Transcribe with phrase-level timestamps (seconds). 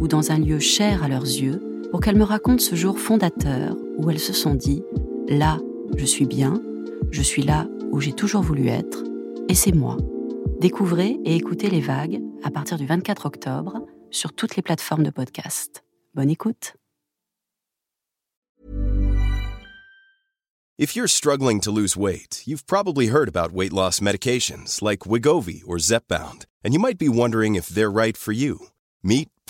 [0.00, 3.76] ou dans un lieu cher à leurs yeux pour qu'elles me racontent ce jour fondateur
[3.98, 4.82] où elles se sont dit⁇
[5.38, 5.58] Là,
[5.96, 6.60] je suis bien,
[7.10, 9.04] je suis là où j'ai toujours voulu être,
[9.48, 9.96] et c'est moi.
[10.60, 15.10] Découvrez et écoutez les vagues à partir du 24 octobre sur toutes les plateformes de
[15.10, 15.84] podcast.
[16.14, 16.74] Bonne écoute.
[20.78, 25.62] If you're struggling to lose weight, you've probably heard about weight loss medications like Wigovi
[25.66, 28.68] or Zepbound, and you might be wondering if they're right for you.
[29.02, 29.28] Meet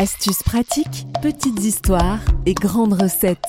[0.00, 3.42] Astuces pratiques, petites histoires et grandes recettes.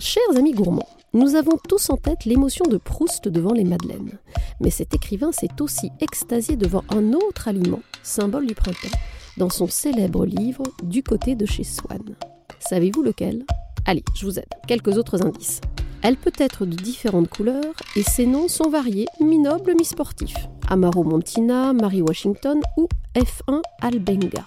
[0.00, 4.18] Chers amis gourmands, nous avons tous en tête l'émotion de Proust devant les madeleines.
[4.58, 8.98] Mais cet écrivain s'est aussi extasié devant un autre aliment, symbole du printemps,
[9.36, 12.16] dans son célèbre livre Du côté de chez Swann.
[12.58, 13.44] Savez-vous lequel?
[13.86, 14.50] Allez, je vous aide.
[14.66, 15.60] Quelques autres indices.
[16.02, 20.48] Elle peut être de différentes couleurs et ses noms sont variés, mi-nobles, mi-sportifs.
[20.68, 24.46] Amaro Montina, Marie Washington ou F1 Albenga.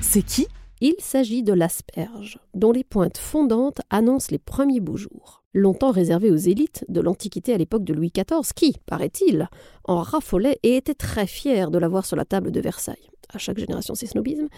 [0.00, 0.48] C'est qui?
[0.80, 5.44] Il s'agit de l'asperge, dont les pointes fondantes annoncent les premiers beaux jours.
[5.54, 9.48] Longtemps réservé aux élites de l'Antiquité à l'époque de Louis XIV, qui, paraît-il,
[9.84, 13.08] en raffolait et était très fier de l'avoir sur la table de Versailles.
[13.32, 14.48] À chaque génération, c'est snobisme.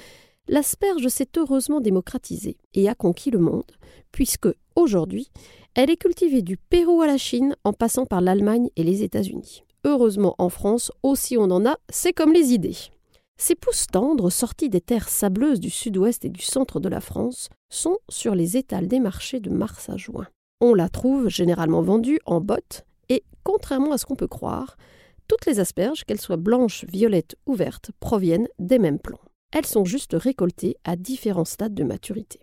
[0.49, 3.71] L'asperge s'est heureusement démocratisée et a conquis le monde,
[4.11, 5.29] puisque, aujourd'hui,
[5.75, 9.65] elle est cultivée du Pérou à la Chine en passant par l'Allemagne et les États-Unis.
[9.85, 12.77] Heureusement, en France, aussi on en a, c'est comme les idées.
[13.37, 17.49] Ces pousses tendres, sorties des terres sableuses du sud-ouest et du centre de la France,
[17.71, 20.27] sont sur les étals des marchés de mars à juin.
[20.61, 24.77] On la trouve généralement vendue en bottes et, contrairement à ce qu'on peut croire,
[25.29, 29.21] toutes les asperges, qu'elles soient blanches, violettes ou vertes, proviennent des mêmes plants.
[29.53, 32.41] Elles sont juste récoltées à différents stades de maturité.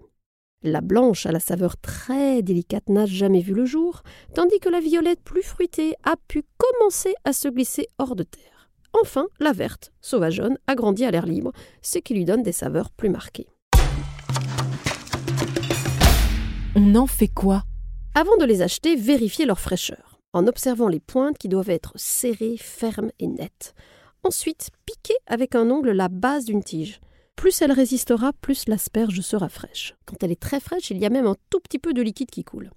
[0.66, 4.02] La blanche à la saveur très délicate n'a jamais vu le jour,
[4.34, 8.72] tandis que la violette plus fruitée a pu commencer à se glisser hors de terre.
[9.00, 11.52] Enfin, la verte, sauvageonne, a grandi à l'air libre,
[11.84, 13.46] ce qui lui donne des saveurs plus marquées.
[16.76, 17.62] On en fait quoi?
[18.16, 22.58] Avant de les acheter, vérifiez leur fraîcheur, en observant les pointes qui doivent être serrées,
[22.58, 23.76] fermes et nettes.
[24.24, 27.02] Ensuite, piquez avec un ongle la base d'une tige.
[27.36, 29.96] Plus elle résistera, plus l'asperge sera fraîche.
[30.06, 32.32] Quand elle est très fraîche, il y a même un tout petit peu de liquide
[32.32, 32.72] qui coule.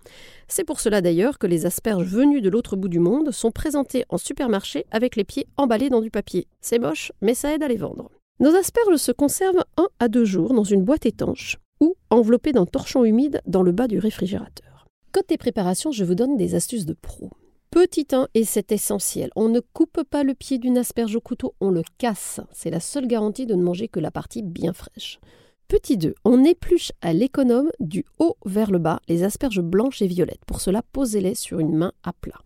[0.48, 4.04] C'est pour cela d'ailleurs que les asperges venues de l'autre bout du monde sont présentées
[4.08, 6.48] en supermarché avec les pieds emballés dans du papier.
[6.60, 8.10] C'est moche, mais ça aide à les vendre.
[8.40, 12.66] Nos asperges se conservent un à deux jours dans une boîte étanche ou enveloppées d'un
[12.66, 14.86] torchon humide dans le bas du réfrigérateur.
[15.12, 17.30] Côté préparation, je vous donne des astuces de pro.
[17.70, 21.54] Petit 1, et c'est essentiel, on ne coupe pas le pied d'une asperge au couteau,
[21.60, 22.40] on le casse.
[22.50, 25.20] C'est la seule garantie de ne manger que la partie bien fraîche.
[25.68, 30.06] Petit 2, on épluche à l'économe du haut vers le bas les asperges blanches et
[30.06, 30.46] violettes.
[30.46, 32.40] Pour cela, posez-les sur une main à plat.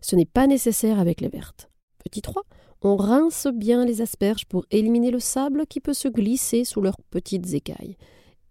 [0.00, 1.70] Ce n'est pas nécessaire avec les vertes.
[2.04, 2.44] Petit 3,
[2.82, 7.02] on rince bien les asperges pour éliminer le sable qui peut se glisser sous leurs
[7.10, 7.96] petites écailles.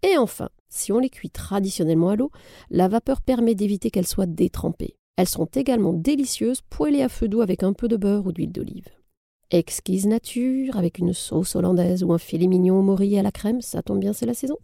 [0.02, 2.30] Et enfin, si on les cuit traditionnellement à l'eau,
[2.68, 4.98] la vapeur permet d'éviter qu'elles soient détrempées.
[5.18, 8.52] Elles sont également délicieuses, poêlées à feu doux avec un peu de beurre ou d'huile
[8.52, 8.86] d'olive.
[9.50, 13.60] Exquise nature, avec une sauce hollandaise ou un filet mignon au mori à la crème,
[13.60, 14.58] ça tombe bien, c'est la saison.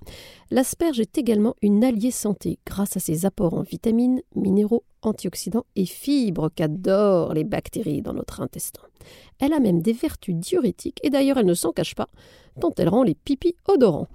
[0.52, 5.86] L'asperge est également une alliée santé grâce à ses apports en vitamines, minéraux, antioxydants et
[5.86, 8.82] fibres qu'adorent les bactéries dans notre intestin.
[9.40, 12.10] Elle a même des vertus diurétiques et d'ailleurs elle ne s'en cache pas,
[12.60, 14.06] tant elle rend les pipis odorants.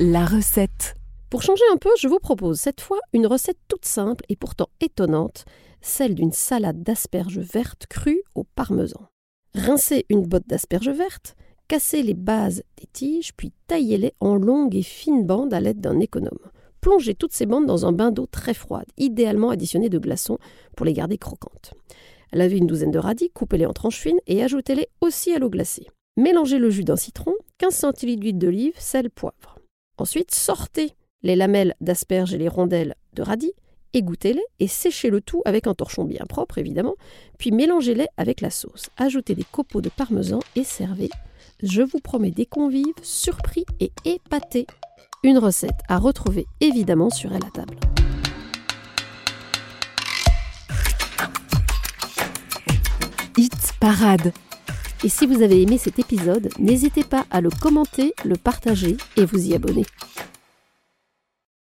[0.00, 0.96] la recette.
[1.34, 4.68] Pour changer un peu, je vous propose cette fois une recette toute simple et pourtant
[4.80, 5.46] étonnante,
[5.80, 9.00] celle d'une salade d'asperges vertes crues au parmesan.
[9.52, 11.34] Rincez une botte d'asperges vertes,
[11.66, 15.98] cassez les bases des tiges, puis taillez-les en longues et fines bandes à l'aide d'un
[15.98, 16.38] économe.
[16.80, 20.38] Plongez toutes ces bandes dans un bain d'eau très froide, idéalement additionné de glaçons
[20.76, 21.74] pour les garder croquantes.
[22.32, 25.88] Lavez une douzaine de radis, coupez-les en tranches fines et ajoutez-les aussi à l'eau glacée.
[26.16, 29.58] Mélangez le jus d'un citron, 15 centilitres d'huile d'olive, sel, poivre.
[29.98, 30.94] Ensuite, sortez
[31.24, 33.54] les lamelles d'asperges et les rondelles de radis,
[33.94, 36.94] égouttez-les et séchez le tout avec un torchon bien propre évidemment,
[37.38, 38.90] puis mélangez-les avec la sauce.
[38.98, 41.10] Ajoutez des copeaux de parmesan et servez.
[41.62, 44.66] Je vous promets des convives surpris et épatés.
[45.22, 47.74] Une recette à retrouver évidemment sur Elle à table.
[53.38, 54.32] Hit Parade.
[55.02, 59.24] Et si vous avez aimé cet épisode, n'hésitez pas à le commenter, le partager et
[59.24, 59.84] vous y abonner.